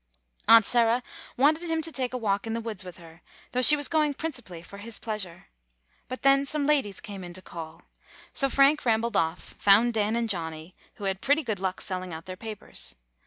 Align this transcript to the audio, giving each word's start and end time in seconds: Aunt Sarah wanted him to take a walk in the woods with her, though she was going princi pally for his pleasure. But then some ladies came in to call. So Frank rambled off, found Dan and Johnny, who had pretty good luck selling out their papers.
Aunt 0.47 0.65
Sarah 0.65 1.03
wanted 1.37 1.69
him 1.69 1.79
to 1.83 1.91
take 1.91 2.11
a 2.11 2.17
walk 2.17 2.47
in 2.47 2.53
the 2.53 2.59
woods 2.59 2.83
with 2.83 2.97
her, 2.97 3.21
though 3.51 3.61
she 3.61 3.75
was 3.75 3.87
going 3.87 4.15
princi 4.15 4.43
pally 4.43 4.63
for 4.63 4.79
his 4.79 4.97
pleasure. 4.97 5.45
But 6.07 6.23
then 6.23 6.43
some 6.47 6.65
ladies 6.65 6.99
came 6.99 7.23
in 7.23 7.33
to 7.33 7.41
call. 7.43 7.83
So 8.33 8.49
Frank 8.49 8.83
rambled 8.83 9.15
off, 9.15 9.53
found 9.59 9.93
Dan 9.93 10.15
and 10.15 10.27
Johnny, 10.27 10.75
who 10.95 11.03
had 11.03 11.21
pretty 11.21 11.43
good 11.43 11.59
luck 11.59 11.81
selling 11.81 12.13
out 12.13 12.25
their 12.25 12.35
papers. 12.35 12.95